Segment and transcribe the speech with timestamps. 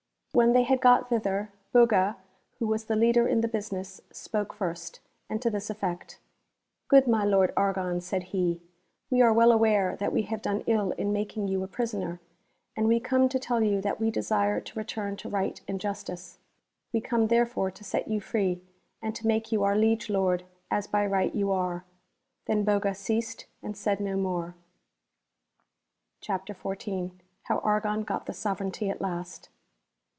[0.33, 2.15] When tiiey had got thither, Buga,
[2.57, 6.19] who was the leatler in the business, sj)oke first, and to this ertect:
[6.89, 8.61] "(Jood my Lord Argon," said he,
[9.09, 12.09] "we are well aware that we have done ill in makinti, \()U a prisoner, and
[12.09, 12.21] Chap.
[12.21, 12.39] XIV.
[12.39, 12.81] RELEASE OF ARGON— ACOMAT ARRESTED.
[12.81, 16.37] 403 we come to tell you that we desire to return to Right and Justice.
[16.93, 18.61] We come therefore to set you free,
[19.01, 21.83] and to make you our Liege Lord as by right you are!"
[22.47, 24.55] Then Boga ceased and said no more.
[26.21, 27.11] CHAPTER XIV.
[27.43, 29.49] How Argon got the Sovereignty at last.